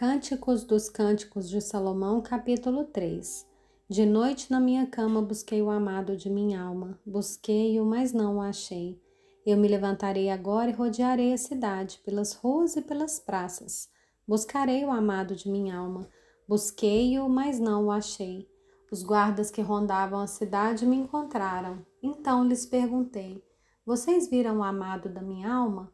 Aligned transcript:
Cânticos 0.00 0.64
dos 0.64 0.88
Cânticos 0.88 1.46
de 1.46 1.60
Salomão, 1.60 2.22
capítulo 2.22 2.86
3 2.86 3.46
De 3.86 4.06
noite 4.06 4.50
na 4.50 4.58
minha 4.58 4.86
cama 4.86 5.20
busquei 5.20 5.60
o 5.60 5.68
amado 5.68 6.16
de 6.16 6.30
minha 6.30 6.62
alma, 6.62 6.98
busquei-o, 7.04 7.84
mas 7.84 8.10
não 8.10 8.38
o 8.38 8.40
achei. 8.40 8.98
Eu 9.44 9.58
me 9.58 9.68
levantarei 9.68 10.30
agora 10.30 10.70
e 10.70 10.72
rodearei 10.72 11.34
a 11.34 11.36
cidade, 11.36 12.00
pelas 12.02 12.32
ruas 12.32 12.76
e 12.76 12.80
pelas 12.80 13.18
praças. 13.20 13.90
Buscarei 14.26 14.82
o 14.86 14.90
amado 14.90 15.36
de 15.36 15.50
minha 15.50 15.76
alma, 15.76 16.08
busquei-o, 16.48 17.28
mas 17.28 17.60
não 17.60 17.88
o 17.88 17.90
achei. 17.90 18.48
Os 18.90 19.02
guardas 19.02 19.50
que 19.50 19.60
rondavam 19.60 20.20
a 20.20 20.26
cidade 20.26 20.86
me 20.86 20.96
encontraram. 20.96 21.84
Então 22.02 22.42
lhes 22.42 22.64
perguntei: 22.64 23.44
Vocês 23.84 24.30
viram 24.30 24.60
o 24.60 24.64
amado 24.64 25.10
da 25.10 25.20
minha 25.20 25.52
alma? 25.52 25.92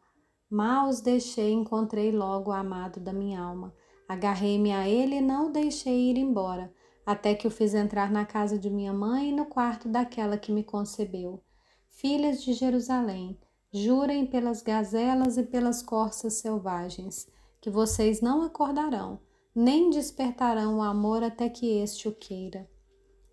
Mal 0.49 0.87
os 0.87 1.01
deixei, 1.01 1.51
encontrei 1.51 2.09
logo 2.09 2.51
o 2.51 2.53
amado 2.53 3.01
da 3.01 3.11
minha 3.11 3.41
alma. 3.41 3.75
Agarrei-me 4.07 4.71
a 4.71 4.87
ele 4.87 5.15
e 5.15 5.21
não 5.21 5.47
o 5.47 5.51
deixei 5.51 6.09
ir 6.09 6.17
embora, 6.17 6.73
até 7.05 7.35
que 7.35 7.47
o 7.47 7.51
fiz 7.51 7.73
entrar 7.73 8.09
na 8.11 8.25
casa 8.25 8.57
de 8.57 8.69
minha 8.69 8.93
mãe 8.93 9.29
e 9.29 9.35
no 9.35 9.45
quarto 9.45 9.89
daquela 9.89 10.37
que 10.37 10.51
me 10.51 10.63
concebeu. 10.63 11.43
Filhas 11.89 12.43
de 12.43 12.53
Jerusalém, 12.53 13.37
jurem 13.73 14.25
pelas 14.25 14.61
gazelas 14.61 15.37
e 15.37 15.43
pelas 15.43 15.81
corças 15.81 16.35
selvagens, 16.35 17.27
que 17.59 17.69
vocês 17.69 18.21
não 18.21 18.43
acordarão, 18.43 19.19
nem 19.53 19.89
despertarão 19.89 20.77
o 20.77 20.81
amor 20.81 21.23
até 21.23 21.49
que 21.49 21.79
este 21.79 22.07
o 22.07 22.13
queira. 22.13 22.69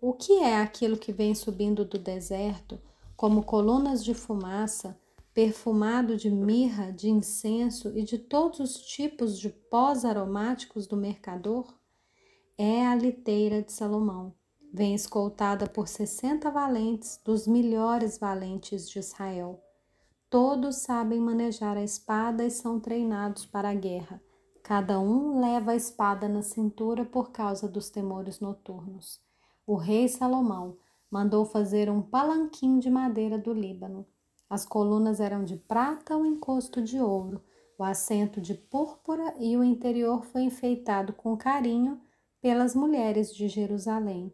O 0.01 0.13
que 0.13 0.39
é 0.39 0.61
aquilo 0.61 0.97
que 0.97 1.11
vem 1.13 1.33
subindo 1.33 1.85
do 1.85 1.97
deserto, 1.97 2.79
como 3.15 3.43
colunas 3.43 4.03
de 4.03 4.13
fumaça, 4.13 4.99
perfumado 5.35 6.15
de 6.15 6.31
mirra, 6.31 6.93
de 6.93 7.09
incenso 7.09 7.91
e 7.93 8.03
de 8.03 8.17
todos 8.17 8.61
os 8.61 8.77
tipos 8.77 9.37
de 9.37 9.49
pós 9.49 10.05
aromáticos 10.05 10.87
do 10.87 10.95
mercador? 10.95 11.77
É 12.57 12.87
a 12.87 12.95
liteira 12.95 13.61
de 13.61 13.73
Salomão. 13.73 14.33
Vem 14.73 14.95
escoltada 14.95 15.67
por 15.67 15.89
sessenta 15.89 16.49
valentes 16.49 17.19
dos 17.21 17.47
melhores 17.47 18.17
valentes 18.17 18.89
de 18.89 18.99
Israel. 18.99 19.61
Todos 20.29 20.77
sabem 20.77 21.19
manejar 21.19 21.75
a 21.75 21.83
espada 21.83 22.45
e 22.45 22.49
são 22.49 22.79
treinados 22.79 23.45
para 23.45 23.69
a 23.69 23.75
guerra. 23.75 24.21
Cada 24.63 25.01
um 25.01 25.41
leva 25.41 25.71
a 25.71 25.75
espada 25.75 26.29
na 26.29 26.43
cintura 26.43 27.03
por 27.03 27.31
causa 27.31 27.67
dos 27.67 27.89
temores 27.89 28.39
noturnos. 28.39 29.19
O 29.67 29.75
rei 29.75 30.07
Salomão 30.07 30.77
mandou 31.11 31.45
fazer 31.45 31.89
um 31.89 32.01
palanquim 32.01 32.79
de 32.79 32.89
madeira 32.89 33.37
do 33.37 33.51
Líbano 33.51 34.07
as 34.49 34.65
colunas 34.65 35.19
eram 35.19 35.43
de 35.43 35.55
prata, 35.55 36.15
o 36.15 36.25
encosto 36.25 36.81
de 36.81 36.99
ouro, 36.99 37.41
o 37.77 37.83
assento 37.83 38.39
de 38.39 38.53
púrpura 38.53 39.33
e 39.39 39.57
o 39.57 39.63
interior 39.63 40.23
foi 40.25 40.43
enfeitado 40.43 41.13
com 41.13 41.35
carinho 41.35 41.99
pelas 42.41 42.75
mulheres 42.75 43.33
de 43.33 43.47
Jerusalém. 43.47 44.33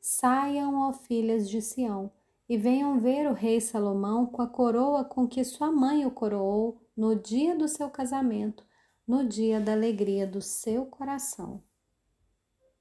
Saiam, 0.00 0.76
ó 0.76 0.92
filhas 0.92 1.48
de 1.48 1.60
Sião, 1.60 2.12
e 2.48 2.56
venham 2.56 3.00
ver 3.00 3.28
o 3.28 3.32
rei 3.32 3.60
Salomão 3.60 4.26
com 4.26 4.40
a 4.40 4.46
coroa 4.46 5.04
com 5.04 5.26
que 5.26 5.42
sua 5.42 5.72
mãe 5.72 6.06
o 6.06 6.10
coroou 6.10 6.80
no 6.96 7.16
dia 7.16 7.56
do 7.56 7.66
seu 7.66 7.90
casamento, 7.90 8.64
no 9.06 9.26
dia 9.26 9.60
da 9.60 9.72
alegria 9.72 10.26
do 10.26 10.40
seu 10.40 10.86
coração. 10.86 11.62